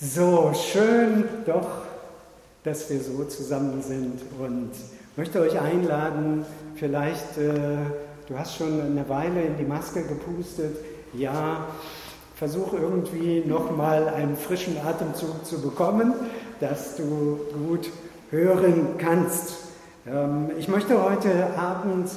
[0.00, 1.66] So schön doch,
[2.62, 4.70] dass wir so zusammen sind und
[5.16, 7.78] möchte euch einladen, vielleicht, äh,
[8.28, 10.76] du hast schon eine Weile in die Maske gepustet,
[11.14, 11.66] ja,
[12.36, 16.12] versuch irgendwie nochmal einen frischen Atemzug zu bekommen,
[16.60, 17.90] dass du gut
[18.30, 19.54] hören kannst.
[20.06, 22.08] Ähm, ich möchte heute Abend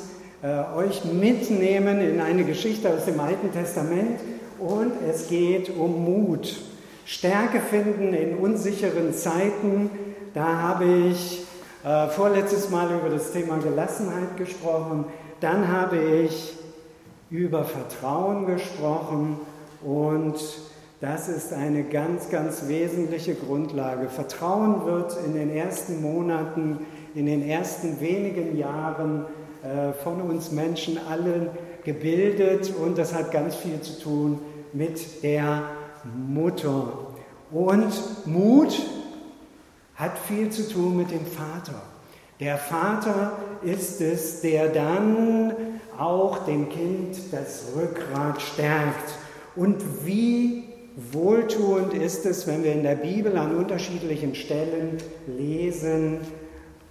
[0.44, 4.20] äh, euch mitnehmen in eine Geschichte aus dem Alten Testament
[4.60, 6.62] und es geht um Mut.
[7.06, 9.90] Stärke finden in unsicheren Zeiten.
[10.34, 11.44] Da habe ich
[11.84, 15.06] äh, vorletztes Mal über das Thema Gelassenheit gesprochen.
[15.40, 16.54] Dann habe ich
[17.30, 19.40] über Vertrauen gesprochen
[19.84, 20.36] und
[21.00, 24.08] das ist eine ganz, ganz wesentliche Grundlage.
[24.10, 29.26] Vertrauen wird in den ersten Monaten, in den ersten wenigen Jahren
[29.64, 31.50] äh, von uns Menschen allen
[31.84, 34.40] gebildet und das hat ganz viel zu tun
[34.74, 35.64] mit der
[36.06, 37.08] Mutter.
[37.52, 37.94] Und
[38.26, 38.82] Mut
[39.96, 41.82] hat viel zu tun mit dem Vater.
[42.40, 45.54] Der Vater ist es, der dann
[45.98, 49.14] auch dem Kind das Rückgrat stärkt.
[49.56, 50.64] Und wie
[51.12, 56.20] wohltuend ist es, wenn wir in der Bibel an unterschiedlichen Stellen lesen,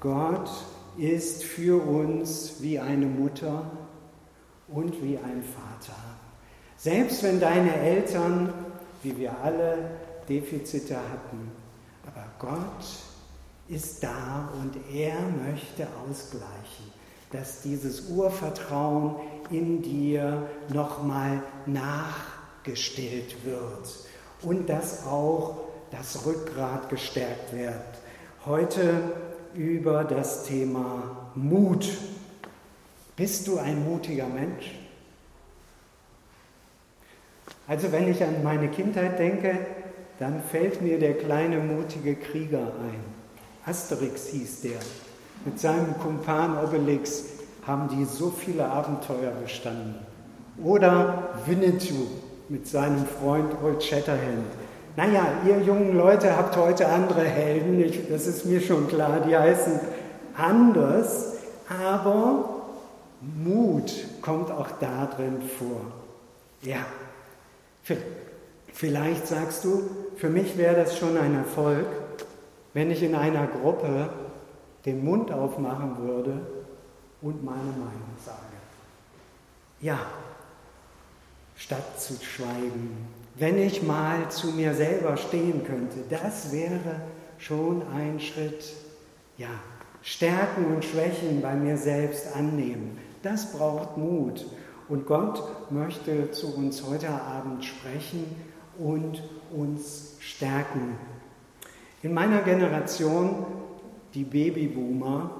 [0.00, 0.50] Gott
[0.96, 3.70] ist für uns wie eine Mutter
[4.68, 5.98] und wie ein Vater.
[6.76, 8.52] Selbst wenn deine Eltern,
[9.02, 9.90] wie wir alle,
[10.28, 11.50] Defizite hatten,
[12.06, 12.84] aber Gott
[13.68, 16.92] ist da und er möchte ausgleichen,
[17.32, 19.16] dass dieses Urvertrauen
[19.50, 23.88] in dir nochmal nachgestillt wird
[24.42, 25.56] und dass auch
[25.90, 27.74] das Rückgrat gestärkt wird.
[28.46, 29.12] Heute
[29.54, 31.88] über das Thema Mut.
[33.16, 34.79] Bist du ein mutiger Mensch?
[37.70, 39.56] Also wenn ich an meine Kindheit denke,
[40.18, 43.00] dann fällt mir der kleine mutige Krieger ein.
[43.64, 44.80] Asterix hieß der.
[45.44, 47.26] Mit seinem Kumpan Obelix
[47.64, 49.94] haben die so viele Abenteuer bestanden.
[50.64, 52.08] Oder Winnetou
[52.48, 54.50] mit seinem Freund Old Shatterhand.
[54.96, 59.36] Naja, ihr jungen Leute habt heute andere Helden, ich, das ist mir schon klar, die
[59.36, 59.78] heißen
[60.36, 61.34] anders,
[61.68, 62.62] aber
[63.20, 63.92] Mut
[64.22, 65.82] kommt auch da drin vor.
[66.62, 66.84] Ja,
[68.72, 71.86] Vielleicht sagst du, für mich wäre das schon ein Erfolg,
[72.72, 74.10] wenn ich in einer Gruppe
[74.86, 76.40] den Mund aufmachen würde
[77.20, 78.38] und meine Meinung sage.
[79.80, 79.98] Ja,
[81.56, 83.08] statt zu schweigen.
[83.36, 87.00] Wenn ich mal zu mir selber stehen könnte, das wäre
[87.38, 88.72] schon ein Schritt.
[89.36, 89.48] Ja,
[90.02, 92.98] Stärken und Schwächen bei mir selbst annehmen.
[93.22, 94.46] Das braucht Mut.
[94.90, 95.40] Und Gott
[95.70, 98.24] möchte zu uns heute Abend sprechen
[98.76, 99.22] und
[99.56, 100.96] uns stärken.
[102.02, 103.46] In meiner Generation,
[104.12, 105.30] die Babyboomer,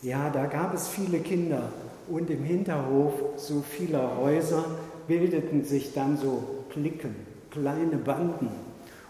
[0.00, 1.68] ja, da gab es viele Kinder
[2.08, 4.64] und im Hinterhof so vieler Häuser
[5.06, 7.14] bildeten sich dann so Klicken,
[7.50, 8.48] kleine Banden.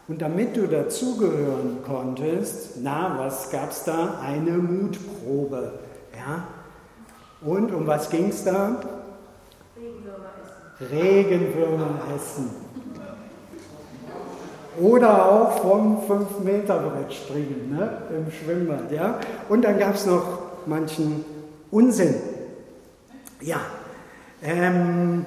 [0.08, 4.18] Und damit du dazugehören konntest, na, was gab es da?
[4.26, 5.78] Eine Mutprobe.
[6.16, 6.48] Ja?
[7.48, 8.97] Und um was ging es da?
[10.80, 12.50] Regenwürmer essen.
[14.80, 18.02] Oder auch vom 5-Meter-Brett springen ne?
[18.10, 18.92] im Schwimmbad.
[18.92, 19.18] Ja?
[19.48, 21.24] Und dann gab es noch manchen
[21.70, 22.14] Unsinn.
[23.40, 23.60] Ja,
[24.42, 25.26] ähm,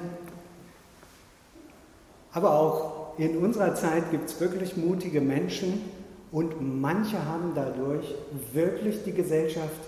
[2.32, 5.82] aber auch in unserer Zeit gibt es wirklich mutige Menschen
[6.30, 8.14] und manche haben dadurch
[8.52, 9.80] wirklich die Gesellschaft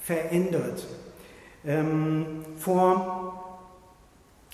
[0.00, 0.84] verändert.
[1.64, 3.41] Ähm, vor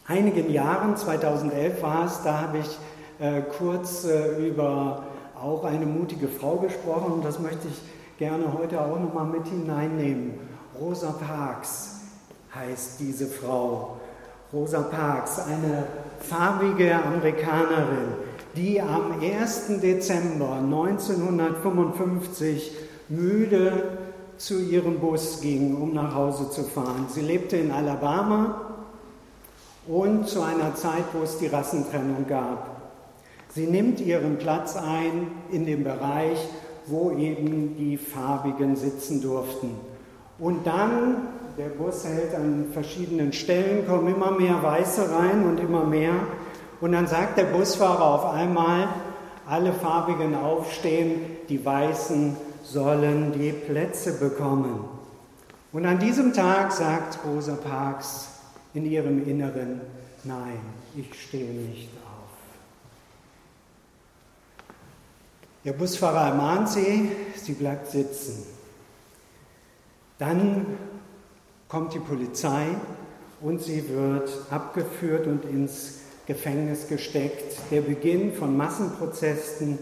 [0.09, 2.79] einigen Jahren, 2011 war es, da habe ich
[3.21, 5.05] äh, kurz äh, über
[5.41, 7.81] auch eine mutige Frau gesprochen und das möchte ich
[8.19, 10.35] gerne heute auch nochmal mit hineinnehmen.
[10.81, 12.01] Rosa Parks
[12.55, 13.99] heißt diese Frau.
[14.53, 15.85] Rosa Parks, eine
[16.21, 18.15] farbige Amerikanerin,
[18.57, 19.81] die am 1.
[19.81, 22.73] Dezember 1955
[23.11, 23.99] müde
[24.39, 27.05] zu ihrem Bus ging, um nach Hause zu fahren.
[27.09, 28.78] Sie lebte in Alabama
[29.89, 32.79] und zu einer Zeit, wo es die Rassentrennung gab.
[33.49, 36.39] Sie nimmt ihren Platz ein in dem Bereich,
[36.87, 39.75] wo eben die Farbigen sitzen durften.
[40.39, 45.85] Und dann, der Bus hält an verschiedenen Stellen, kommen immer mehr Weiße rein und immer
[45.85, 46.13] mehr.
[46.81, 48.89] Und dann sagt der Busfahrer auf einmal,
[49.47, 54.85] alle Farbigen aufstehen, die Weißen sollen die Plätze bekommen.
[55.73, 58.38] Und an diesem Tag sagt Rosa Parks,
[58.75, 59.81] in ihrem Inneren,
[60.25, 60.61] nein,
[60.97, 62.29] ich stehe nicht auf.
[65.65, 68.47] Der Busfahrer ermahnt sie, sie bleibt sitzen.
[70.19, 70.67] Dann
[71.69, 72.67] kommt die Polizei
[73.41, 77.57] und sie wird abgeführt und ins Gefängnis gesteckt.
[77.71, 79.79] Der Beginn von Massenprotesten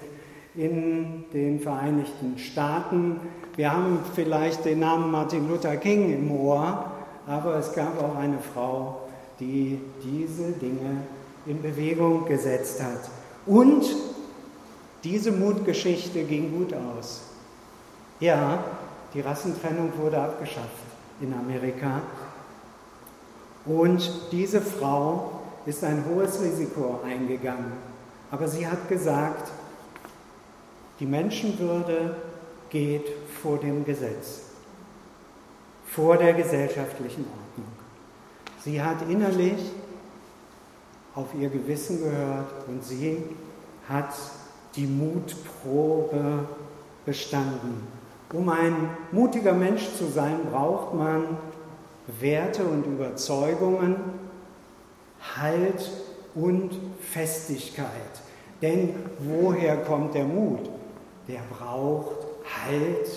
[0.54, 3.20] in den Vereinigten Staaten.
[3.56, 6.92] Wir haben vielleicht den Namen Martin Luther King im Ohr,
[7.26, 9.02] aber es gab auch eine Frau,
[9.40, 11.02] die diese Dinge
[11.46, 13.10] in Bewegung gesetzt hat.
[13.46, 13.84] Und
[15.04, 17.22] diese Mutgeschichte ging gut aus.
[18.18, 18.64] Ja,
[19.14, 20.84] die Rassentrennung wurde abgeschafft
[21.20, 22.00] in Amerika.
[23.64, 27.72] Und diese Frau ist ein hohes Risiko eingegangen.
[28.30, 29.50] Aber sie hat gesagt,
[30.98, 32.16] die Menschenwürde
[32.70, 33.06] geht
[33.42, 34.42] vor dem Gesetz,
[35.86, 37.72] vor der gesellschaftlichen Ordnung.
[38.64, 39.58] Sie hat innerlich
[41.14, 43.22] auf ihr Gewissen gehört und sie
[43.88, 44.12] hat
[44.74, 46.46] die Mutprobe
[47.04, 47.86] bestanden.
[48.32, 51.38] Um ein mutiger Mensch zu sein, braucht man
[52.20, 53.96] Werte und Überzeugungen,
[55.36, 55.90] Halt
[56.34, 57.90] und Festigkeit.
[58.62, 60.70] Denn woher kommt der Mut?
[61.28, 62.26] Der braucht
[62.64, 63.08] Halt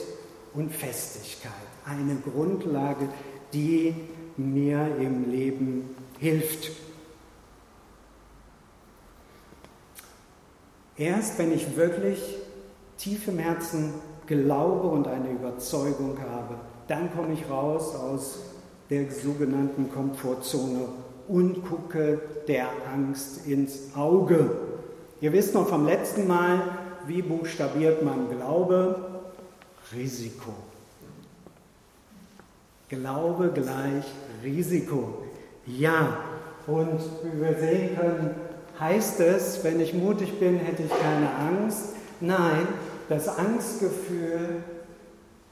[0.53, 1.51] und Festigkeit.
[1.89, 3.09] Eine Grundlage,
[3.51, 3.95] die
[4.37, 6.71] mir im Leben hilft.
[10.97, 12.35] Erst wenn ich wirklich
[12.97, 13.93] tief im Herzen
[14.27, 16.55] glaube und eine Überzeugung habe,
[16.87, 18.39] dann komme ich raus aus
[18.89, 20.89] der sogenannten Komfortzone
[21.27, 24.51] und gucke der Angst ins Auge.
[25.21, 26.61] Ihr wisst noch vom letzten Mal,
[27.07, 29.23] wie buchstabiert man Glaube?
[29.93, 30.53] Risiko.
[32.89, 34.03] Glaube gleich
[34.43, 35.23] Risiko.
[35.67, 36.17] Ja,
[36.65, 38.35] und wie wir sehen können,
[38.79, 41.93] heißt es, wenn ich mutig bin, hätte ich keine Angst.
[42.19, 42.67] Nein,
[43.07, 44.63] das Angstgefühl,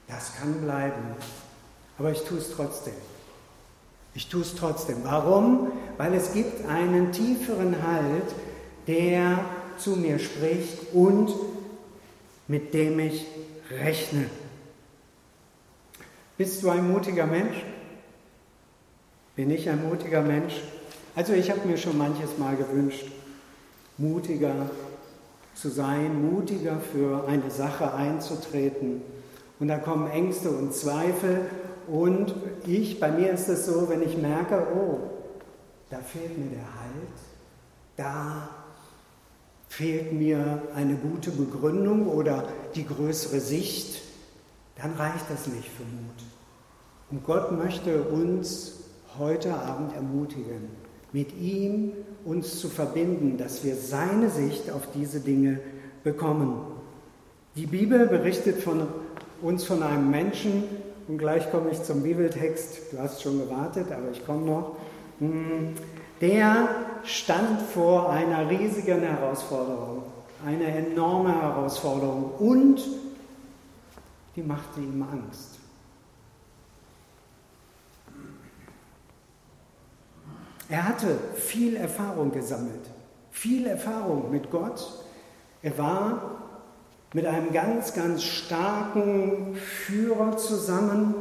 [0.08, 1.14] das kann bleiben.
[1.98, 2.94] Aber ich tue es trotzdem.
[4.14, 4.96] Ich tue es trotzdem.
[5.04, 5.70] Warum?
[5.96, 8.34] Weil es gibt einen tieferen Halt,
[8.88, 9.38] der
[9.76, 11.32] zu mir spricht und
[12.48, 13.26] mit dem ich
[13.70, 14.26] rechne.
[16.38, 17.64] Bist du ein mutiger Mensch?
[19.34, 20.54] Bin ich ein mutiger Mensch?
[21.16, 23.06] Also ich habe mir schon manches Mal gewünscht,
[23.96, 24.70] mutiger
[25.56, 29.02] zu sein, mutiger für eine Sache einzutreten.
[29.58, 31.40] Und da kommen Ängste und Zweifel.
[31.88, 35.00] Und ich, bei mir ist es so, wenn ich merke, oh,
[35.90, 37.18] da fehlt mir der Halt,
[37.96, 38.48] da
[39.68, 42.44] fehlt mir eine gute Begründung oder
[42.76, 44.02] die größere Sicht,
[44.80, 46.27] dann reicht das nicht für Mut.
[47.10, 48.74] Und Gott möchte uns
[49.18, 50.68] heute Abend ermutigen,
[51.12, 51.92] mit ihm
[52.24, 55.60] uns zu verbinden, dass wir seine Sicht auf diese Dinge
[56.04, 56.60] bekommen.
[57.56, 58.86] Die Bibel berichtet von
[59.40, 60.64] uns von einem Menschen,
[61.08, 64.76] und gleich komme ich zum Bibeltext, du hast schon gewartet, aber ich komme noch,
[65.18, 65.72] hm,
[66.20, 66.68] der
[67.04, 70.02] stand vor einer riesigen Herausforderung,
[70.44, 72.82] eine enorme Herausforderung und
[74.36, 75.57] die machte ihm Angst.
[80.68, 82.90] Er hatte viel Erfahrung gesammelt,
[83.30, 85.04] viel Erfahrung mit Gott.
[85.62, 86.42] Er war
[87.14, 91.14] mit einem ganz, ganz starken Führer zusammen,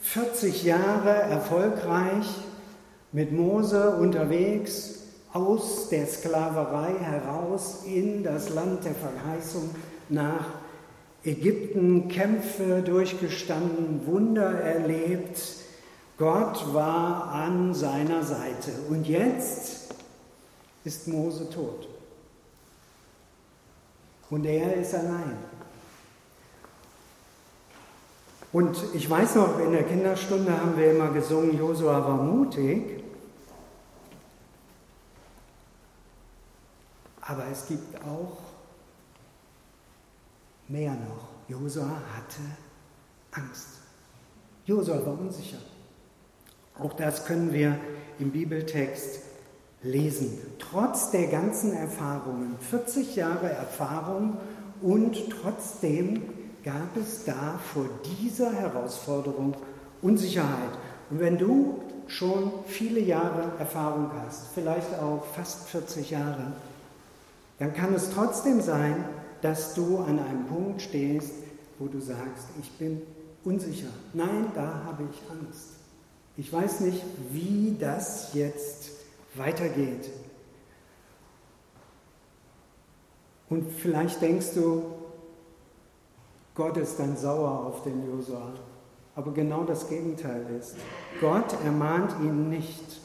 [0.00, 2.26] 40 Jahre erfolgreich
[3.12, 9.70] mit Mose unterwegs aus der Sklaverei heraus in das Land der Verheißung
[10.10, 10.44] nach
[11.24, 15.61] Ägypten, Kämpfe durchgestanden, Wunder erlebt,
[16.18, 18.72] Gott war an seiner Seite.
[18.88, 19.94] Und jetzt
[20.84, 21.88] ist Mose tot.
[24.30, 25.36] Und er ist allein.
[28.52, 33.02] Und ich weiß noch, in der Kinderstunde haben wir immer gesungen, Josua war mutig.
[37.22, 38.38] Aber es gibt auch
[40.68, 41.28] mehr noch.
[41.48, 42.42] Josua hatte
[43.30, 43.68] Angst.
[44.66, 45.58] Josua war unsicher.
[46.78, 47.78] Auch das können wir
[48.18, 49.20] im Bibeltext
[49.82, 50.38] lesen.
[50.58, 54.36] Trotz der ganzen Erfahrungen, 40 Jahre Erfahrung
[54.80, 56.22] und trotzdem
[56.64, 57.86] gab es da vor
[58.20, 59.54] dieser Herausforderung
[60.00, 60.70] Unsicherheit.
[61.10, 66.52] Und wenn du schon viele Jahre Erfahrung hast, vielleicht auch fast 40 Jahre,
[67.58, 69.04] dann kann es trotzdem sein,
[69.40, 71.32] dass du an einem Punkt stehst,
[71.78, 73.02] wo du sagst, ich bin
[73.44, 73.88] unsicher.
[74.12, 75.81] Nein, da habe ich Angst.
[76.36, 78.90] Ich weiß nicht, wie das jetzt
[79.34, 80.08] weitergeht.
[83.48, 84.82] Und vielleicht denkst du,
[86.54, 88.52] Gott ist dann sauer auf den Josua.
[89.14, 90.76] Aber genau das Gegenteil ist.
[91.20, 93.00] Gott ermahnt ihn nicht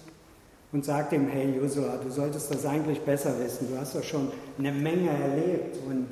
[0.72, 3.70] und sagt ihm, hey Josua, du solltest das eigentlich besser wissen.
[3.70, 6.08] Du hast doch schon eine Menge erlebt und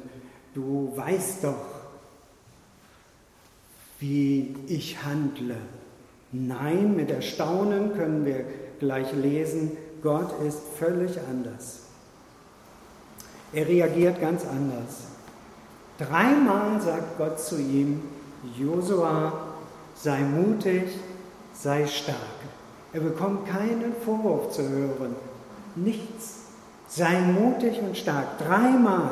[0.53, 1.65] du weißt doch,
[3.99, 5.55] wie ich handle.
[6.37, 8.43] Nein, mit Erstaunen können wir
[8.79, 9.71] gleich lesen,
[10.03, 11.83] Gott ist völlig anders.
[13.53, 15.05] Er reagiert ganz anders.
[15.97, 18.01] Dreimal sagt Gott zu ihm,
[18.57, 19.31] Josua,
[19.95, 20.83] sei mutig,
[21.53, 22.17] sei stark.
[22.91, 25.15] Er bekommt keinen Vorwurf zu hören,
[25.75, 26.41] nichts.
[26.87, 29.11] Sei mutig und stark, dreimal.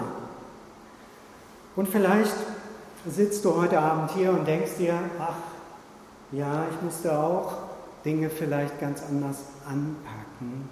[1.76, 2.36] Und vielleicht
[3.10, 5.53] sitzt du heute Abend hier und denkst dir, ach,
[6.34, 7.58] ja, ich musste auch
[8.04, 10.70] Dinge vielleicht ganz anders anpacken.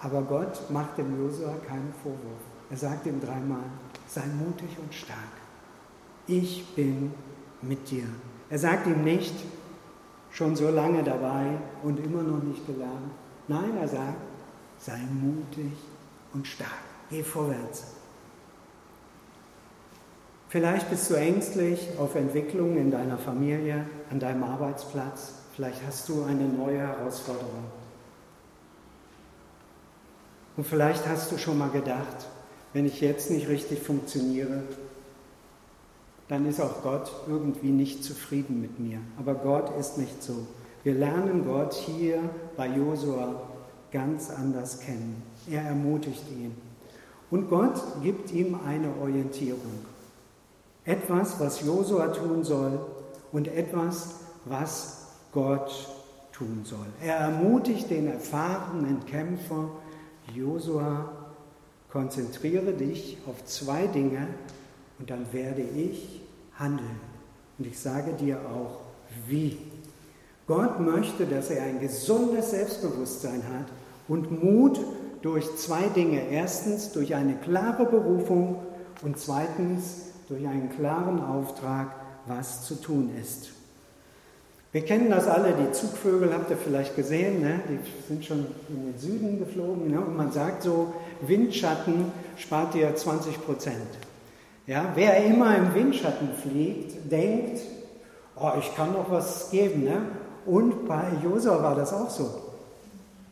[0.00, 2.42] Aber Gott macht dem Josua keinen Vorwurf.
[2.70, 3.64] Er sagt ihm dreimal,
[4.06, 5.18] sei mutig und stark.
[6.26, 7.12] Ich bin
[7.62, 8.04] mit dir.
[8.50, 9.34] Er sagt ihm nicht,
[10.30, 13.10] schon so lange dabei und immer noch nicht gelernt.
[13.48, 14.20] Nein, er sagt,
[14.78, 15.72] sei mutig
[16.34, 16.70] und stark.
[17.10, 17.97] Geh vorwärts.
[20.48, 25.34] Vielleicht bist du ängstlich auf Entwicklung in deiner Familie, an deinem Arbeitsplatz.
[25.54, 27.64] Vielleicht hast du eine neue Herausforderung.
[30.56, 32.28] Und vielleicht hast du schon mal gedacht,
[32.72, 34.62] wenn ich jetzt nicht richtig funktioniere,
[36.28, 39.00] dann ist auch Gott irgendwie nicht zufrieden mit mir.
[39.18, 40.46] Aber Gott ist nicht so.
[40.82, 42.20] Wir lernen Gott hier
[42.56, 43.42] bei Josua
[43.92, 45.22] ganz anders kennen.
[45.50, 46.54] Er ermutigt ihn.
[47.30, 49.97] Und Gott gibt ihm eine Orientierung.
[50.88, 52.80] Etwas, was Josua tun soll
[53.30, 54.14] und etwas,
[54.46, 55.70] was Gott
[56.32, 56.86] tun soll.
[57.04, 59.68] Er ermutigt den erfahrenen Kämpfer
[60.34, 61.10] Josua
[61.90, 64.28] konzentriere dich auf zwei Dinge
[64.98, 66.22] und dann werde ich
[66.58, 67.00] handeln.
[67.58, 68.80] Und ich sage dir auch,
[69.26, 69.58] wie.
[70.46, 73.66] Gott möchte, dass er ein gesundes Selbstbewusstsein hat
[74.08, 74.80] und Mut
[75.20, 76.30] durch zwei Dinge.
[76.30, 78.62] Erstens durch eine klare Berufung
[79.02, 81.88] und zweitens durch einen klaren Auftrag,
[82.26, 83.50] was zu tun ist.
[84.70, 87.60] Wir kennen das alle, die Zugvögel habt ihr vielleicht gesehen, ne?
[87.68, 89.90] die sind schon in den Süden geflogen.
[89.90, 89.98] Ne?
[89.98, 90.92] Und man sagt so,
[91.22, 93.76] Windschatten spart dir 20 Prozent.
[94.66, 94.92] Ja?
[94.94, 97.62] Wer immer im Windschatten fliegt, denkt,
[98.36, 99.84] oh, ich kann noch was geben.
[99.84, 100.02] Ne?
[100.44, 102.28] Und bei Josua war das auch so.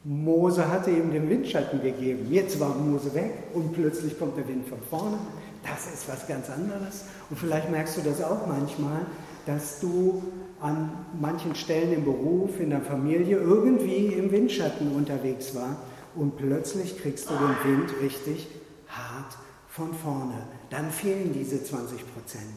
[0.04, 2.28] Mose hatte ihm den Windschatten gegeben.
[2.30, 5.18] Jetzt war Mose weg und plötzlich kommt der Wind von vorne.
[5.62, 7.04] Das ist was ganz anderes.
[7.30, 9.06] Und vielleicht merkst du das auch manchmal,
[9.46, 10.22] dass du
[10.60, 15.76] an manchen Stellen im Beruf, in der Familie irgendwie im Windschatten unterwegs war
[16.14, 18.48] und plötzlich kriegst du den Wind richtig
[18.88, 19.36] hart
[19.68, 20.34] von vorne.
[20.70, 22.54] Dann fehlen diese 20 Prozent.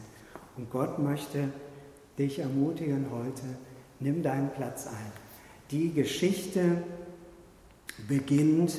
[0.56, 1.48] Und Gott möchte
[2.18, 3.42] dich ermutigen heute,
[4.00, 5.12] nimm deinen Platz ein.
[5.70, 6.82] Die Geschichte
[8.08, 8.78] beginnt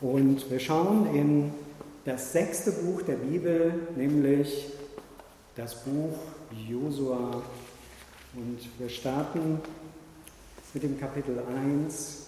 [0.00, 1.52] und wir schauen in
[2.06, 4.68] das sechste Buch der Bibel, nämlich
[5.56, 6.16] das Buch
[6.68, 7.42] Josua
[8.36, 9.60] und wir starten
[10.72, 11.36] mit dem Kapitel
[11.88, 12.18] 1.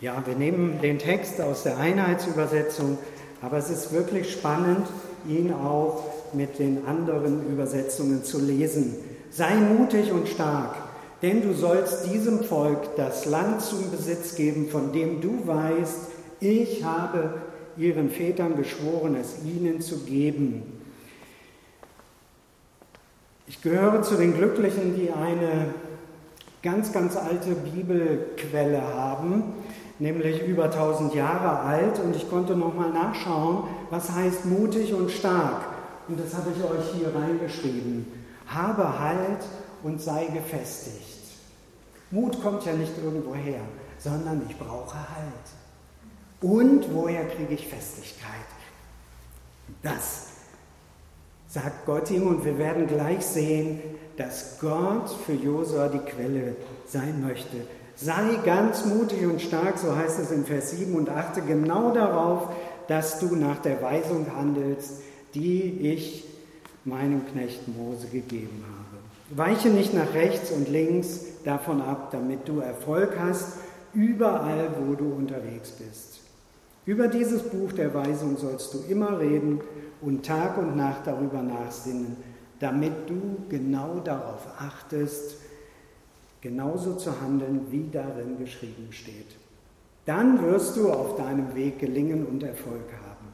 [0.00, 2.96] Ja, wir nehmen den Text aus der Einheitsübersetzung,
[3.42, 4.88] aber es ist wirklich spannend,
[5.28, 8.96] ihn auch mit den anderen Übersetzungen zu lesen.
[9.30, 10.76] Sei mutig und stark,
[11.20, 16.11] denn du sollst diesem Volk das Land zum Besitz geben, von dem du weißt,
[16.42, 17.34] ich habe
[17.76, 20.62] ihren Vätern geschworen, es ihnen zu geben.
[23.46, 25.74] Ich gehöre zu den Glücklichen, die eine
[26.62, 29.54] ganz, ganz alte Bibelquelle haben,
[29.98, 31.98] nämlich über 1000 Jahre alt.
[31.98, 35.66] Und ich konnte nochmal nachschauen, was heißt mutig und stark.
[36.08, 38.06] Und das habe ich euch hier reingeschrieben.
[38.46, 39.44] Habe Halt
[39.82, 41.22] und sei gefestigt.
[42.10, 43.60] Mut kommt ja nicht irgendwo her,
[43.98, 45.61] sondern ich brauche Halt.
[46.42, 48.28] Und woher kriege ich Festigkeit?
[49.82, 50.28] Das
[51.48, 53.80] sagt Gott ihm und wir werden gleich sehen,
[54.16, 56.56] dass Gott für Josua die Quelle
[56.86, 57.56] sein möchte.
[57.94, 62.48] Sei ganz mutig und stark, so heißt es in Vers 7 und achte genau darauf,
[62.88, 65.02] dass du nach der Weisung handelst,
[65.34, 66.24] die ich
[66.84, 69.38] meinem Knecht Mose gegeben habe.
[69.38, 73.54] Weiche nicht nach rechts und links davon ab, damit du Erfolg hast,
[73.94, 76.11] überall, wo du unterwegs bist.
[76.84, 79.60] Über dieses Buch der Weisung sollst du immer reden
[80.00, 82.16] und Tag und Nacht darüber nachsinnen,
[82.58, 85.36] damit du genau darauf achtest,
[86.40, 89.36] genauso zu handeln, wie darin geschrieben steht.
[90.06, 93.28] Dann wirst du auf deinem Weg gelingen und Erfolg haben.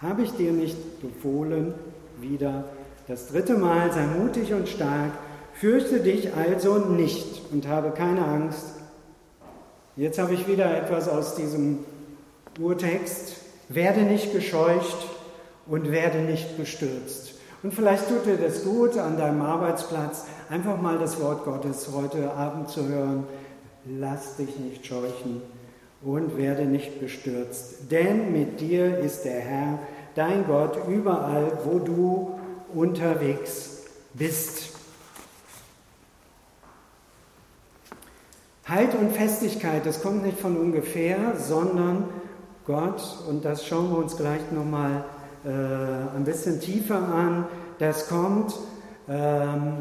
[0.00, 1.74] Habe ich dir nicht befohlen,
[2.20, 2.64] wieder
[3.06, 5.12] das dritte Mal, sei mutig und stark,
[5.52, 8.74] fürchte dich also nicht und habe keine Angst.
[9.96, 11.78] Jetzt habe ich wieder etwas aus diesem
[12.60, 13.36] Urtext.
[13.68, 15.06] Werde nicht gescheucht
[15.66, 17.34] und werde nicht bestürzt.
[17.62, 22.32] Und vielleicht tut dir das gut, an deinem Arbeitsplatz einfach mal das Wort Gottes heute
[22.32, 23.24] Abend zu hören.
[23.84, 25.42] Lass dich nicht scheuchen
[26.02, 27.90] und werde nicht bestürzt.
[27.90, 29.78] Denn mit dir ist der Herr,
[30.14, 32.38] dein Gott, überall, wo du
[32.74, 34.70] unterwegs bist.
[38.66, 42.04] Halt und Festigkeit, das kommt nicht von ungefähr, sondern
[42.70, 45.02] Gott, und das schauen wir uns gleich nochmal
[45.44, 47.46] äh, ein bisschen tiefer an,
[47.80, 48.54] das kommt
[49.08, 49.78] ähm,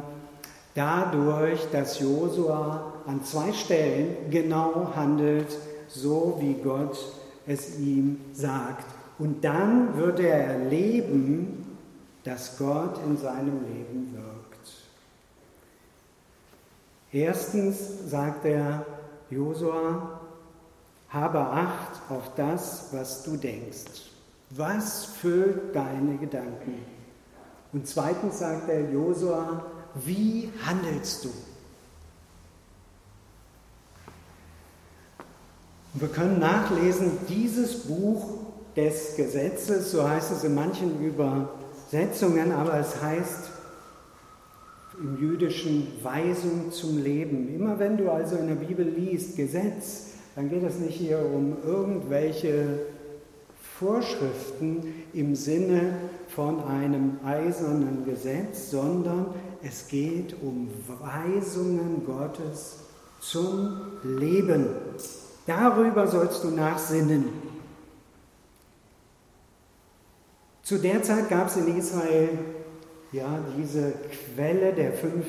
[0.74, 5.56] dadurch, dass Josua an zwei Stellen genau handelt,
[5.88, 6.98] so wie Gott
[7.46, 8.86] es ihm sagt.
[9.20, 11.78] Und dann wird er erleben,
[12.24, 14.74] dass Gott in seinem Leben wirkt.
[17.12, 18.84] Erstens sagt er
[19.30, 20.19] Josua,
[21.10, 24.10] habe Acht auf das, was du denkst.
[24.52, 26.76] Was füllt deine Gedanken?
[27.72, 29.64] Und zweitens sagt er Josua,
[29.96, 31.30] wie handelst du?
[35.94, 38.38] wir können nachlesen, dieses Buch
[38.76, 43.52] des Gesetzes, so heißt es in manchen Übersetzungen, aber es heißt
[45.02, 47.54] im jüdischen Weisung zum Leben.
[47.54, 51.58] Immer wenn du also in der Bibel liest Gesetz, dann geht es nicht hier um
[51.66, 52.80] irgendwelche
[53.80, 55.94] Vorschriften im Sinne
[56.28, 59.28] von einem eisernen Gesetz, sondern
[59.64, 60.70] es geht um
[61.00, 62.80] Weisungen Gottes
[63.20, 64.68] zum Leben.
[65.46, 67.26] Darüber sollst du nachsinnen.
[70.62, 72.30] Zu der Zeit gab es in Israel
[73.12, 73.94] ja diese
[74.36, 75.26] Quelle der fünf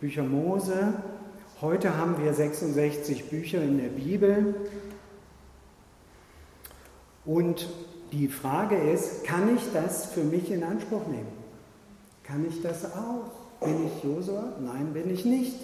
[0.00, 0.94] Bücher Mose.
[1.62, 4.54] Heute haben wir 66 Bücher in der Bibel.
[7.26, 7.68] Und
[8.12, 11.28] die Frage ist, kann ich das für mich in Anspruch nehmen?
[12.24, 13.30] Kann ich das auch?
[13.62, 14.54] Bin ich Josua?
[14.58, 15.54] Nein, bin ich nicht.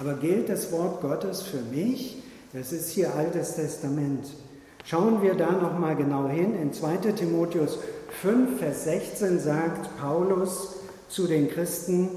[0.00, 2.20] Aber gilt das Wort Gottes für mich?
[2.52, 4.26] Das ist hier Altes Testament.
[4.84, 6.60] Schauen wir da noch mal genau hin.
[6.60, 7.12] In 2.
[7.12, 7.78] Timotheus
[8.22, 10.74] 5, Vers 16 sagt Paulus
[11.08, 12.08] zu den Christen,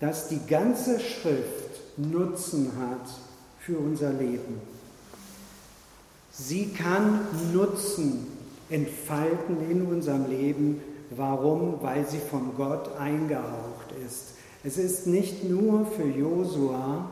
[0.00, 1.65] dass die ganze Schrift
[1.96, 3.08] Nutzen hat
[3.60, 4.60] für unser Leben.
[6.30, 7.20] Sie kann
[7.54, 8.26] Nutzen
[8.68, 10.82] entfalten in unserem Leben.
[11.10, 11.78] Warum?
[11.80, 14.34] Weil sie von Gott eingehaucht ist.
[14.64, 17.08] Es ist nicht nur für Josua,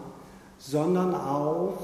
[0.59, 1.79] sondern auch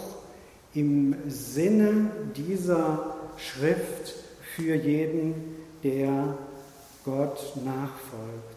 [0.74, 4.14] im Sinne dieser Schrift
[4.56, 5.34] für jeden,
[5.82, 6.36] der
[7.04, 8.49] Gott nachfolgt.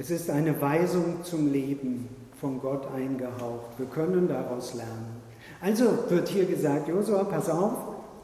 [0.00, 2.08] Es ist eine Weisung zum Leben
[2.40, 3.76] von Gott eingehaucht.
[3.76, 5.20] Wir können daraus lernen.
[5.60, 7.74] Also wird hier gesagt, Josua, pass auf,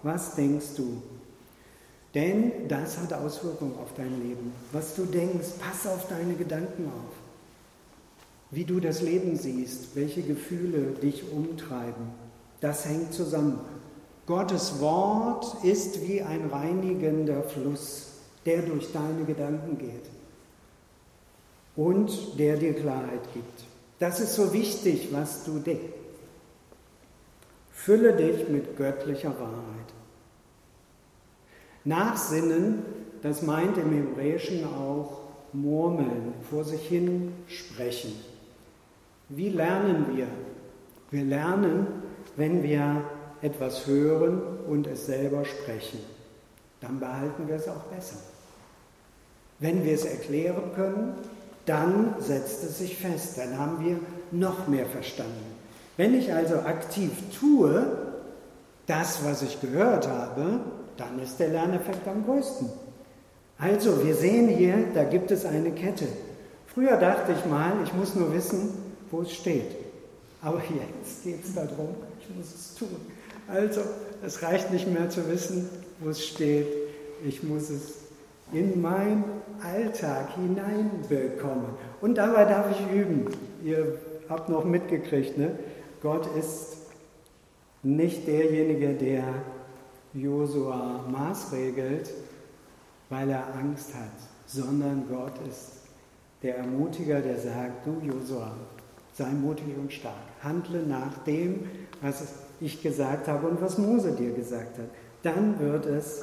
[0.03, 1.03] was denkst du?
[2.15, 4.55] Denn das hat Auswirkungen auf dein Leben.
[4.73, 7.15] Was du denkst, pass auf deine Gedanken auf
[8.53, 12.13] wie du das Leben siehst, welche Gefühle dich umtreiben.
[12.61, 13.59] Das hängt zusammen.
[14.25, 18.13] Gottes Wort ist wie ein reinigender Fluss,
[18.47, 20.16] der durch deine Gedanken geht
[21.77, 23.65] und der dir Klarheit gibt.
[23.99, 25.95] Das ist so wichtig, was du denkst.
[27.73, 29.93] Fülle dich mit göttlicher Wahrheit.
[31.85, 32.83] Nachsinnen,
[33.23, 35.21] das meint im Hebräischen auch
[35.53, 38.13] murmeln, vor sich hin sprechen.
[39.29, 40.27] Wie lernen wir?
[41.11, 41.87] Wir lernen,
[42.37, 43.05] wenn wir
[43.41, 46.01] etwas hören und es selber sprechen.
[46.81, 48.19] Dann behalten wir es auch besser.
[49.59, 51.15] Wenn wir es erklären können,
[51.67, 53.37] dann setzt es sich fest.
[53.37, 53.99] Dann haben wir
[54.33, 55.55] noch mehr verstanden.
[55.97, 57.87] Wenn ich also aktiv tue,
[58.87, 60.61] das, was ich gehört habe,
[60.97, 62.71] dann ist der Lerneffekt am größten.
[63.59, 66.07] Also, wir sehen hier, da gibt es eine Kette.
[66.67, 68.69] Früher dachte ich mal, ich muss nur wissen,
[69.11, 69.75] wo es steht.
[70.43, 72.97] Aber jetzt geht es darum, ich muss es tun.
[73.49, 73.81] Also,
[74.25, 75.69] es reicht nicht mehr zu wissen,
[76.01, 76.67] wo es steht.
[77.27, 77.95] Ich muss es
[78.53, 79.25] in meinen
[79.63, 81.67] Alltag hineinbekommen.
[82.01, 83.27] Und dabei darf ich üben.
[83.65, 85.59] Ihr habt noch mitgekriegt, ne?
[86.03, 86.77] Gott ist
[87.83, 89.25] nicht derjenige, der
[90.13, 92.13] Josua maßregelt,
[93.09, 94.11] weil er Angst hat,
[94.47, 95.73] sondern Gott ist
[96.43, 98.53] der Ermutiger, der sagt, du Josua,
[99.13, 101.61] sei mutig und stark, handle nach dem,
[102.03, 102.25] was
[102.61, 104.89] ich gesagt habe und was Mose dir gesagt hat.
[105.23, 106.23] Dann wird es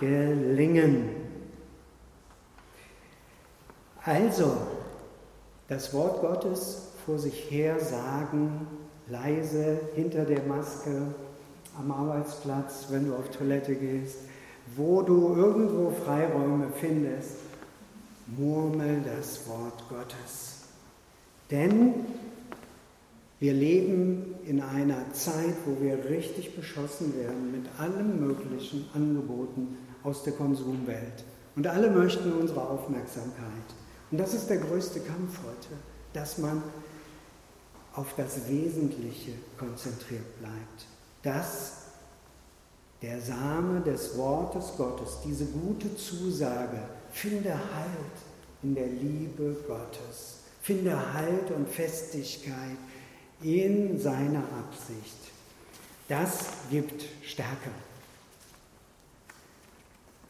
[0.00, 1.10] gelingen.
[4.04, 4.52] Also,
[5.68, 8.66] das Wort Gottes vor sich her sagen,
[9.08, 11.06] leise hinter der Maske,
[11.78, 14.18] am Arbeitsplatz, wenn du auf Toilette gehst,
[14.76, 17.36] wo du irgendwo Freiräume findest,
[18.36, 20.64] murmel das Wort Gottes.
[21.50, 21.94] Denn
[23.40, 30.22] wir leben in einer Zeit, wo wir richtig beschossen werden mit allen möglichen Angeboten aus
[30.24, 31.24] der Konsumwelt.
[31.56, 33.83] Und alle möchten unsere Aufmerksamkeit.
[34.10, 35.74] Und das ist der größte Kampf heute,
[36.12, 36.62] dass man
[37.94, 40.86] auf das Wesentliche konzentriert bleibt.
[41.22, 41.84] Dass
[43.02, 46.80] der Same des Wortes Gottes, diese gute Zusage,
[47.12, 48.16] finde Halt
[48.62, 52.78] in der Liebe Gottes, finde Halt und Festigkeit
[53.42, 55.18] in seiner Absicht.
[56.08, 57.70] Das gibt Stärke.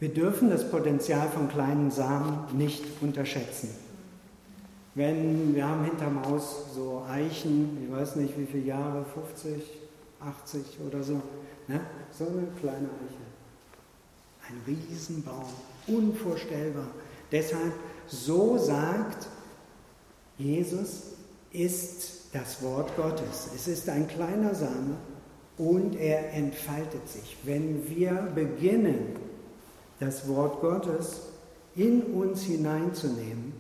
[0.05, 3.71] Wir dürfen das Potenzial von kleinen Samen nicht unterschätzen.
[4.95, 9.63] Wenn wir haben hinterm Haus so Eichen, ich weiß nicht wie viele Jahre, 50,
[10.21, 11.23] 80 oder so,
[11.69, 11.81] ne?
[12.13, 13.17] so eine kleine Eiche.
[14.47, 15.47] Ein Riesenbaum,
[15.87, 16.89] unvorstellbar.
[17.33, 17.73] Deshalb,
[18.07, 19.27] so sagt
[20.37, 21.15] Jesus,
[21.51, 23.49] ist das Wort Gottes.
[23.55, 24.99] Es ist ein kleiner Same
[25.57, 27.39] und er entfaltet sich.
[27.45, 29.17] Wenn wir beginnen,
[30.01, 31.23] das Wort Gottes
[31.77, 33.53] in uns hineinzunehmen,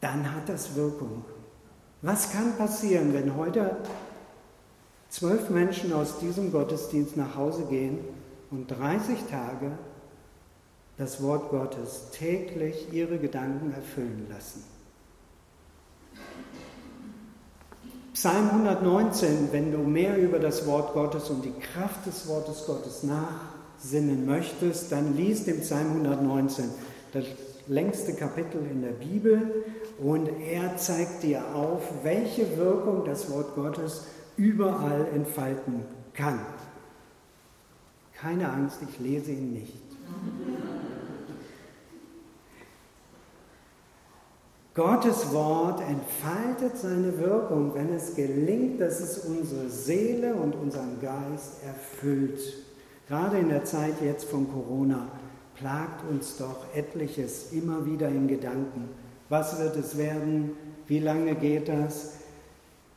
[0.00, 1.24] dann hat das Wirkung.
[2.02, 3.76] Was kann passieren, wenn heute
[5.08, 7.98] zwölf Menschen aus diesem Gottesdienst nach Hause gehen
[8.50, 9.72] und 30 Tage
[10.98, 14.64] das Wort Gottes täglich ihre Gedanken erfüllen lassen?
[18.12, 23.02] Psalm 119, wenn du mehr über das Wort Gottes und die Kraft des Wortes Gottes
[23.74, 26.66] nachsinnen möchtest, dann liest im Psalm 119
[27.12, 27.24] das
[27.66, 29.64] längste Kapitel in der Bibel
[29.98, 34.06] und er zeigt dir auf, welche Wirkung das Wort Gottes
[34.36, 36.40] überall entfalten kann.
[38.14, 39.74] Keine Angst, ich lese ihn nicht.
[44.74, 51.62] Gottes Wort entfaltet seine Wirkung, wenn es gelingt, dass es unsere Seele und unseren Geist
[51.64, 52.63] erfüllt.
[53.08, 55.08] Gerade in der Zeit jetzt von Corona
[55.56, 58.88] plagt uns doch etliches immer wieder in Gedanken.
[59.28, 60.52] Was wird es werden?
[60.86, 62.14] Wie lange geht das?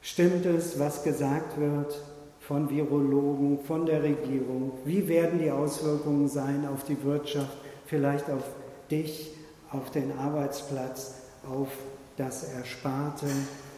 [0.01, 2.01] Stimmt es, was gesagt wird
[2.39, 4.71] von Virologen, von der Regierung?
[4.85, 8.43] Wie werden die Auswirkungen sein auf die Wirtschaft, vielleicht auf
[8.89, 9.33] dich,
[9.71, 11.17] auf den Arbeitsplatz?
[11.49, 11.69] auf
[12.17, 13.27] das Ersparte?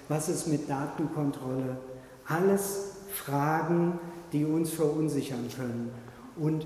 [0.08, 1.78] Was ist mit Datenkontrolle?
[2.26, 4.00] Alles Fragen,
[4.32, 5.92] die uns verunsichern können.
[6.40, 6.66] Und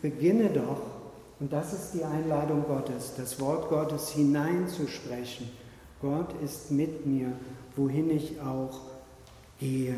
[0.00, 0.80] beginne doch,
[1.40, 5.50] und das ist die Einladung Gottes, das Wort Gottes hineinzusprechen.
[6.00, 7.32] Gott ist mit mir,
[7.76, 8.80] wohin ich auch
[9.58, 9.96] gehe.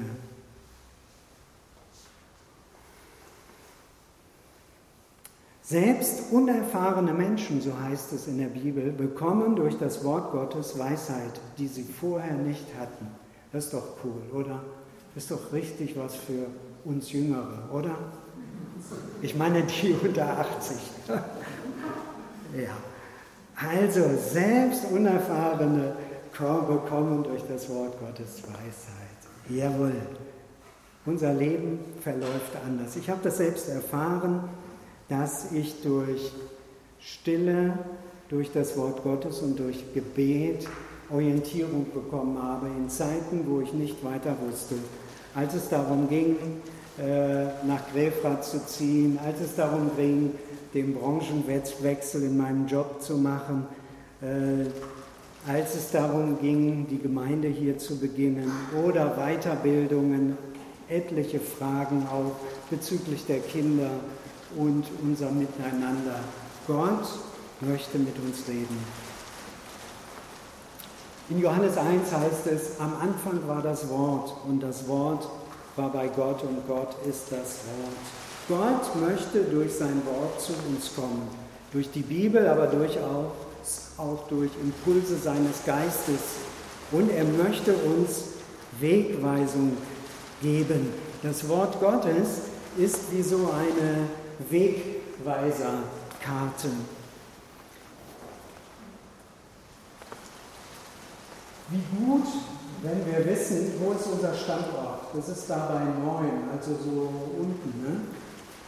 [5.62, 11.40] Selbst unerfahrene Menschen, so heißt es in der Bibel, bekommen durch das Wort Gottes Weisheit,
[11.56, 13.06] die sie vorher nicht hatten.
[13.50, 14.62] Das ist doch cool, oder?
[15.14, 16.46] Das ist doch richtig was für
[16.84, 17.96] uns Jüngere, oder?
[19.23, 20.77] Ich meine die unter 80.
[22.57, 22.77] ja.
[23.57, 25.97] Also, selbst Unerfahrene
[26.33, 29.49] bekommen durch das Wort Gottes Weisheit.
[29.49, 29.92] Jawohl.
[31.07, 32.97] Unser Leben verläuft anders.
[32.97, 34.49] Ich habe das selbst erfahren
[35.09, 36.33] dass ich durch
[36.99, 37.79] Stille,
[38.29, 40.66] durch das Wort Gottes und durch Gebet
[41.11, 44.77] Orientierung bekommen habe in Zeiten, wo ich nicht weiter wusste.
[45.35, 46.37] Als es darum ging,
[46.98, 50.33] nach Grefrath zu ziehen, als es darum ging,
[50.74, 53.66] den Branchenwechsel in meinem Job zu machen,
[54.20, 54.66] äh,
[55.46, 58.50] als es darum ging, die Gemeinde hier zu beginnen
[58.85, 60.37] oder Weiterbildungen,
[60.88, 62.33] etliche Fragen auch
[62.70, 63.90] bezüglich der Kinder
[64.57, 66.20] und unser Miteinander.
[66.66, 67.07] Gott
[67.61, 68.78] möchte mit uns reden.
[71.30, 75.26] In Johannes 1 heißt es, am Anfang war das Wort und das Wort
[75.76, 77.94] war bei Gott und Gott ist das Wort.
[78.48, 81.28] Gott möchte durch sein Wort zu uns kommen,
[81.72, 83.32] durch die Bibel, aber durchaus
[83.96, 86.20] auch durch Impulse seines Geistes.
[86.92, 88.24] Und er möchte uns
[88.80, 89.78] Wegweisung
[90.42, 90.92] geben.
[91.22, 92.42] Das Wort Gottes
[92.76, 94.10] ist wie so eine
[94.50, 96.84] Wegweiserkarten.
[101.70, 102.26] Wie gut,
[102.85, 105.14] wenn wir wissen, wo ist unser Standort.
[105.14, 107.83] das ist da bei 9, also so unten.
[107.83, 108.01] Ne?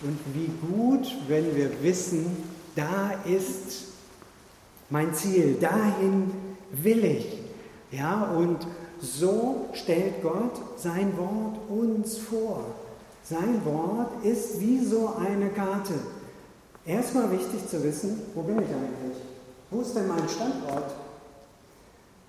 [0.03, 3.89] Und wie gut, wenn wir wissen, da ist
[4.89, 6.31] mein Ziel, dahin
[6.73, 7.39] will ich.
[7.91, 8.67] Ja, und
[9.01, 12.65] so stellt Gott sein Wort uns vor.
[13.23, 15.95] Sein Wort ist wie so eine Karte.
[16.87, 19.19] Erstmal wichtig zu wissen, wo bin ich eigentlich?
[19.71, 21.06] Wo ist denn mein Standort?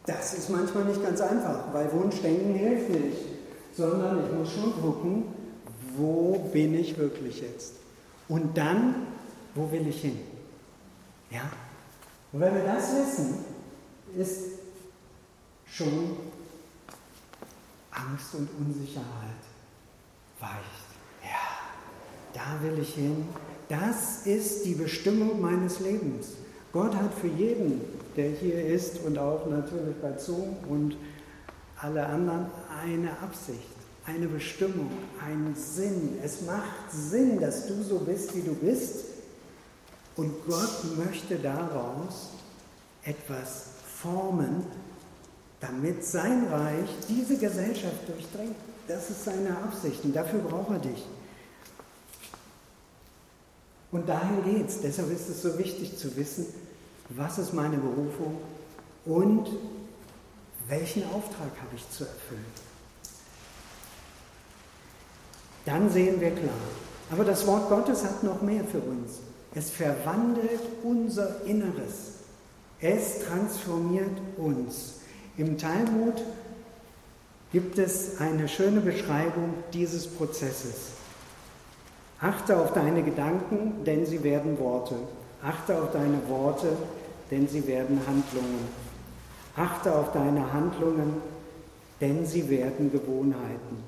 [0.07, 3.17] Das ist manchmal nicht ganz einfach, weil Wunschdenken hilft nicht,
[3.75, 5.25] sondern ich muss schon gucken,
[5.97, 7.73] wo bin ich wirklich jetzt?
[8.29, 9.07] Und dann,
[9.53, 10.17] wo will ich hin?
[11.29, 11.41] Ja?
[12.31, 13.45] Und wenn wir das wissen,
[14.15, 14.43] ist
[15.65, 16.17] schon
[17.91, 19.03] Angst und Unsicherheit
[20.39, 20.87] weicht.
[21.21, 23.27] Ja, da will ich hin.
[23.67, 26.27] Das ist die Bestimmung meines Lebens.
[26.71, 27.81] Gott hat für jeden,
[28.15, 30.97] der hier ist und auch natürlich bei Zoom und
[31.79, 32.47] alle anderen
[32.83, 33.59] eine Absicht,
[34.05, 34.91] eine Bestimmung,
[35.23, 36.17] einen Sinn.
[36.23, 39.05] Es macht Sinn, dass du so bist, wie du bist.
[40.15, 42.31] Und Gott möchte daraus
[43.03, 43.67] etwas
[44.01, 44.65] formen,
[45.59, 48.55] damit sein Reich diese Gesellschaft durchdringt.
[48.87, 51.05] Das ist seine Absicht und dafür braucht er dich.
[53.91, 54.81] Und dahin geht's.
[54.81, 56.47] Deshalb ist es so wichtig zu wissen,
[57.09, 58.37] was ist meine Berufung
[59.05, 59.49] und
[60.67, 62.45] welchen Auftrag habe ich zu erfüllen.
[65.65, 66.53] Dann sehen wir klar.
[67.11, 69.19] Aber das Wort Gottes hat noch mehr für uns.
[69.55, 72.17] Es verwandelt unser Inneres.
[72.79, 74.95] Es transformiert uns.
[75.37, 76.21] Im Talmud
[77.51, 80.96] gibt es eine schöne Beschreibung dieses Prozesses.
[82.19, 84.95] Achte auf deine Gedanken, denn sie werden Worte.
[85.43, 86.69] Achte auf deine Worte,
[87.29, 88.67] denn sie werden Handlungen.
[89.55, 91.21] Achte auf deine Handlungen,
[92.01, 93.83] denn sie werden Gewohnheiten.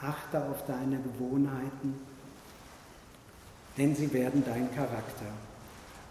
[0.00, 1.94] Achte auf deine Gewohnheiten,
[3.76, 5.26] denn sie werden dein Charakter.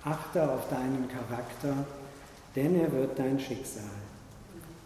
[0.03, 1.85] Achte auf deinen Charakter,
[2.55, 3.83] denn er wird dein Schicksal.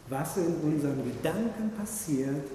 [0.09, 2.45] Was in unseren Gedanken passiert,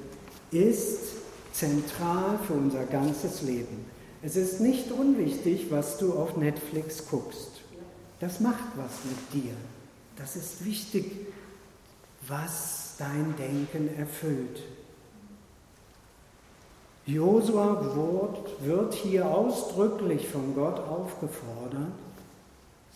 [0.50, 1.14] ist
[1.52, 3.93] zentral für unser ganzes Leben.
[4.24, 7.60] Es ist nicht unwichtig, was du auf Netflix guckst.
[8.20, 9.52] Das macht was mit dir.
[10.16, 11.12] Das ist wichtig,
[12.26, 14.62] was dein Denken erfüllt.
[17.04, 17.82] Josua
[18.60, 21.92] wird hier ausdrücklich von Gott aufgefordert,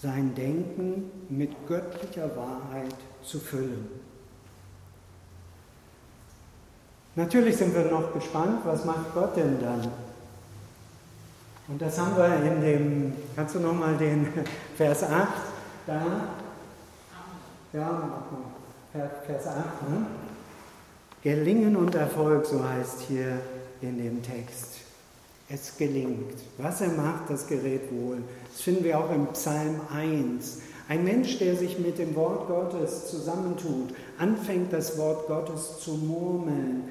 [0.00, 3.86] sein Denken mit göttlicher Wahrheit zu füllen.
[7.16, 10.07] Natürlich sind wir noch gespannt, was macht Gott denn dann?
[11.68, 14.26] Und das haben wir in dem, kannst du nochmal den
[14.76, 15.28] Vers 8
[15.86, 16.02] da?
[17.74, 18.24] Ja,
[19.26, 19.56] Vers 8.
[19.90, 20.06] Ne?
[21.22, 23.38] Gelingen und Erfolg, so heißt hier
[23.82, 24.78] in dem Text.
[25.50, 26.36] Es gelingt.
[26.56, 28.18] Was er macht, das gerät wohl.
[28.50, 30.60] Das finden wir auch im Psalm 1.
[30.88, 36.84] Ein Mensch, der sich mit dem Wort Gottes zusammentut, anfängt das Wort Gottes zu murmeln,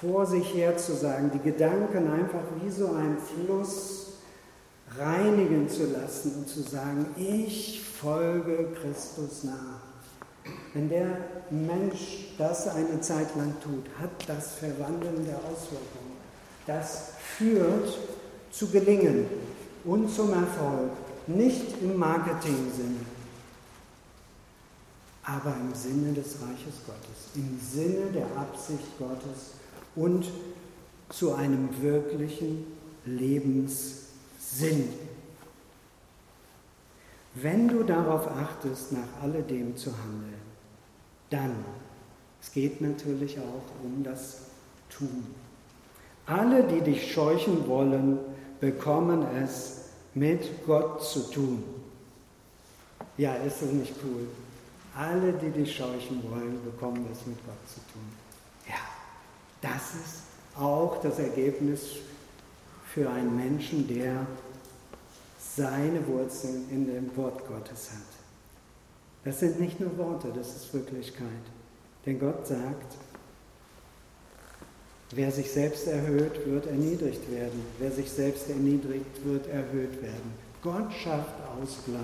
[0.00, 4.01] vor sich her zu sagen, die Gedanken einfach wie so ein Fluss
[4.98, 9.80] reinigen zu lassen und zu sagen, ich folge Christus nach.
[10.74, 11.18] Wenn der
[11.50, 16.16] Mensch das eine Zeit lang tut, hat das verwandelnde Auswirkungen.
[16.66, 17.98] Das führt
[18.50, 19.26] zu Gelingen
[19.84, 20.90] und zum Erfolg,
[21.26, 23.00] nicht im Marketing-Sinne,
[25.24, 29.52] aber im Sinne des Reiches Gottes, im Sinne der Absicht Gottes
[29.94, 30.26] und
[31.10, 32.64] zu einem wirklichen
[33.04, 34.01] Lebens
[34.52, 34.88] Sinn.
[37.34, 40.34] Wenn du darauf achtest, nach alledem zu handeln,
[41.30, 41.64] dann,
[42.40, 44.42] es geht natürlich auch um das
[44.90, 45.26] Tun.
[46.26, 48.18] Alle, die dich scheuchen wollen,
[48.60, 51.64] bekommen es mit Gott zu tun.
[53.16, 54.28] Ja, ist das nicht cool?
[54.94, 58.04] Alle, die dich scheuchen wollen, bekommen es mit Gott zu tun.
[58.68, 58.74] Ja,
[59.62, 60.22] das ist
[60.60, 61.96] auch das Ergebnis
[62.92, 64.26] für einen Menschen, der
[65.38, 68.22] seine Wurzeln in dem Wort Gottes hat.
[69.24, 71.26] Das sind nicht nur Worte, das ist Wirklichkeit.
[72.04, 72.96] Denn Gott sagt,
[75.12, 77.62] wer sich selbst erhöht, wird erniedrigt werden.
[77.78, 80.32] Wer sich selbst erniedrigt, wird erhöht werden.
[80.62, 82.00] Gott schafft Ausgleich.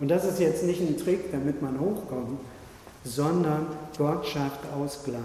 [0.00, 2.40] Und das ist jetzt nicht ein Trick, damit man hochkommt,
[3.04, 5.22] sondern Gott schafft Ausgleich.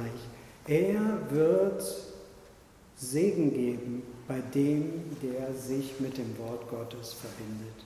[0.68, 1.84] Er wird
[2.96, 7.86] Segen geben bei dem, der sich mit dem Wort Gottes verbindet.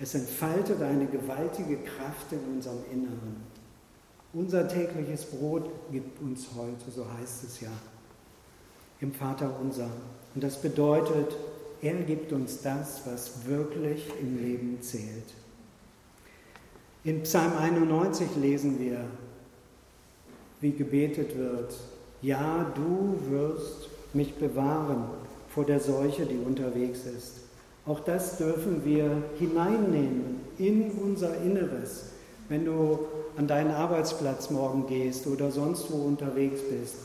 [0.00, 3.36] Es entfaltet eine gewaltige Kraft in unserem Inneren.
[4.32, 7.70] Unser tägliches Brot gibt uns heute, so heißt es ja,
[9.00, 9.88] im Vater unser.
[10.34, 11.36] Und das bedeutet,
[11.80, 15.34] er gibt uns das, was wirklich im Leben zählt.
[17.04, 19.04] In Psalm 91 lesen wir,
[20.60, 21.76] wie gebetet wird,
[22.24, 25.04] ja, du wirst mich bewahren
[25.50, 27.32] vor der Seuche, die unterwegs ist.
[27.86, 32.06] Auch das dürfen wir hineinnehmen in unser Inneres.
[32.48, 33.00] Wenn du
[33.36, 36.96] an deinen Arbeitsplatz morgen gehst oder sonst wo unterwegs bist,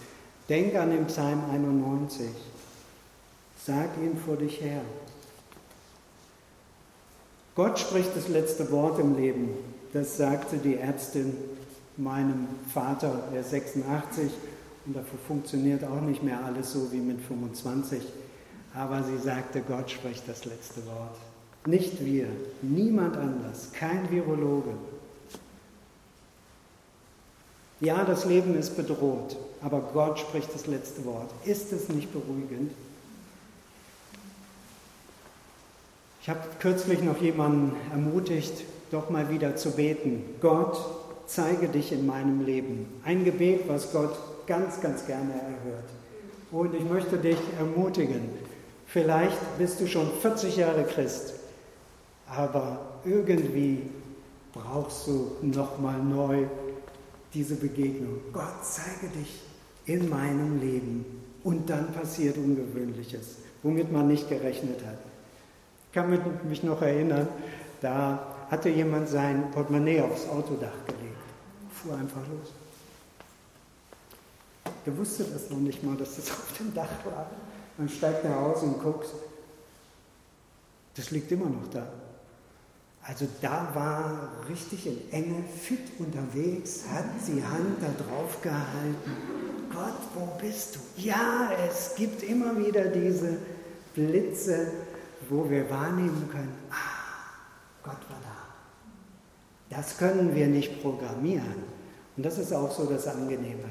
[0.47, 2.27] denk an den Psalm 91.
[3.65, 4.81] Sag ihn vor dich her.
[7.55, 9.49] Gott spricht das letzte Wort im Leben.
[9.91, 11.33] Das sagte die Ärztin
[11.97, 14.31] meinem Vater, der 86,
[14.85, 18.01] und dafür funktioniert auch nicht mehr alles so wie mit 25.
[18.73, 21.17] Aber sie sagte, Gott spricht das letzte Wort.
[21.65, 22.27] Nicht wir,
[22.61, 24.71] niemand anders, kein Virologe.
[27.81, 31.29] Ja, das Leben ist bedroht, aber Gott spricht das letzte Wort.
[31.45, 32.71] Ist es nicht beruhigend?
[36.21, 40.23] Ich habe kürzlich noch jemanden ermutigt, doch mal wieder zu beten.
[40.41, 40.77] Gott,
[41.25, 42.85] zeige dich in meinem Leben.
[43.05, 44.17] Ein Gebet, was Gott
[44.49, 45.85] ganz, ganz gerne erhört.
[46.51, 48.29] Und ich möchte dich ermutigen,
[48.87, 51.35] vielleicht bist du schon 40 Jahre Christ,
[52.27, 53.83] aber irgendwie
[54.51, 56.47] brauchst du nochmal neu
[57.33, 58.19] diese Begegnung.
[58.33, 59.39] Gott, zeige dich
[59.85, 61.05] in meinem Leben.
[61.43, 64.97] Und dann passiert Ungewöhnliches, womit man nicht gerechnet hat.
[65.87, 67.27] Ich kann mich noch erinnern,
[67.81, 71.17] da hatte jemand sein Portemonnaie aufs Autodach gelegt,
[71.71, 72.51] fuhr einfach los.
[74.85, 77.29] Der wusste das noch nicht mal, dass das auf dem Dach war.
[77.77, 79.07] Dann steigt er aus und guckt,
[80.95, 81.87] das liegt immer noch da.
[83.01, 89.11] Also da war richtig in Enge, fit unterwegs, hat die Hand da drauf gehalten.
[89.71, 90.79] Gott, wo bist du?
[91.01, 93.37] Ja, es gibt immer wieder diese
[93.95, 94.71] Blitze,
[95.29, 99.75] wo wir wahrnehmen können, ah, Gott war da.
[99.75, 101.63] Das können wir nicht programmieren.
[102.17, 103.65] Und das ist auch so das Angenehme.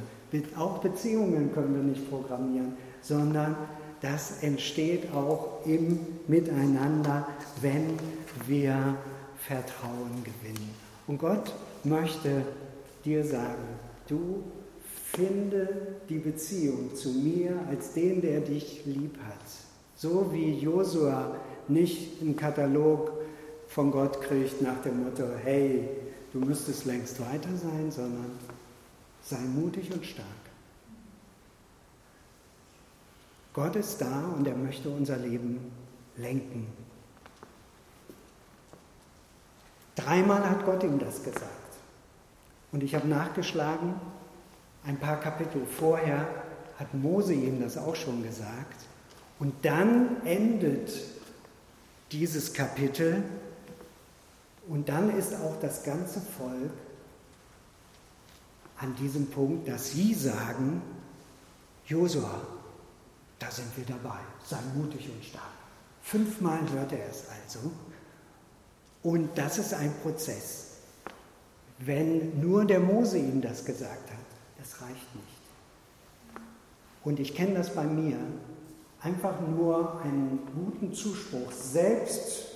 [0.56, 3.56] Auch Beziehungen können wir nicht programmieren, sondern
[4.00, 7.26] das entsteht auch im Miteinander,
[7.60, 7.94] wenn
[8.46, 8.96] wir
[9.38, 10.70] Vertrauen gewinnen.
[11.06, 12.42] Und Gott möchte
[13.04, 13.62] dir sagen,
[14.06, 14.42] du
[15.12, 19.44] finde die Beziehung zu mir als den, der dich lieb hat.
[19.96, 21.34] So wie Josua
[21.66, 23.12] nicht einen Katalog
[23.66, 25.88] von Gott kriegt nach dem Motto, hey,
[26.32, 28.30] du müsstest längst weiter sein, sondern
[29.28, 30.26] sei mutig und stark.
[33.52, 35.72] Gott ist da und er möchte unser Leben
[36.16, 36.66] lenken.
[39.96, 41.44] Dreimal hat Gott ihm das gesagt.
[42.72, 43.94] Und ich habe nachgeschlagen,
[44.84, 46.26] ein paar Kapitel vorher
[46.78, 48.86] hat Mose ihm das auch schon gesagt.
[49.38, 50.92] Und dann endet
[52.12, 53.24] dieses Kapitel
[54.68, 56.70] und dann ist auch das ganze Volk
[58.78, 60.82] an diesem Punkt, dass sie sagen,
[61.86, 62.40] Josua,
[63.38, 65.44] da sind wir dabei, sei mutig und stark.
[66.02, 67.70] Fünfmal hört er es also
[69.02, 70.66] und das ist ein Prozess.
[71.78, 74.18] Wenn nur der Mose ihm das gesagt hat,
[74.58, 75.38] das reicht nicht.
[77.04, 78.18] Und ich kenne das bei mir,
[79.00, 82.46] einfach nur einen guten Zuspruch, selbst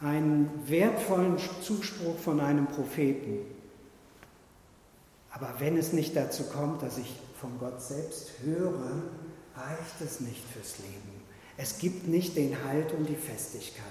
[0.00, 3.38] einen wertvollen Zuspruch von einem Propheten.
[5.30, 9.02] Aber wenn es nicht dazu kommt, dass ich von Gott selbst höre,
[9.56, 11.22] reicht es nicht fürs Leben.
[11.56, 13.84] Es gibt nicht den Halt und die Festigkeit.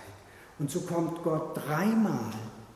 [0.58, 2.34] Und so kommt Gott dreimal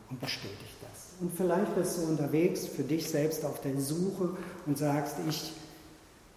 [0.10, 1.20] und bestätigt das.
[1.20, 5.54] Und vielleicht bist du unterwegs für dich selbst auf der Suche und sagst, ich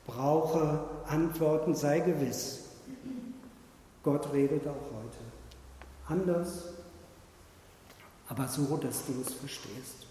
[0.07, 2.61] brauche Antworten, sei gewiss.
[4.03, 5.19] Gott redet auch heute.
[6.09, 6.65] Anders,
[8.29, 10.06] aber so, dass du es verstehst.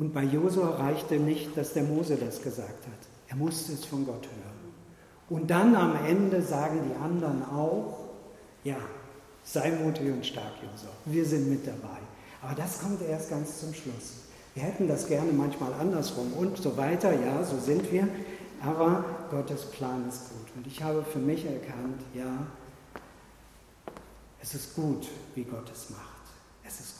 [0.00, 3.08] Und bei Josua reichte nicht, dass der Mose das gesagt hat.
[3.28, 4.72] Er musste es von Gott hören.
[5.28, 7.98] Und dann am Ende sagen die anderen auch,
[8.64, 8.76] ja,
[9.44, 10.90] Sei mutig und stark, Josef.
[11.06, 11.98] Wir sind mit dabei.
[12.42, 14.14] Aber das kommt erst ganz zum Schluss.
[14.54, 17.12] Wir hätten das gerne manchmal andersrum und so weiter.
[17.12, 18.08] Ja, so sind wir.
[18.62, 20.56] Aber Gottes Plan ist gut.
[20.56, 22.46] Und ich habe für mich erkannt, ja,
[24.42, 26.00] es ist gut, wie Gott es macht.
[26.66, 26.99] Es ist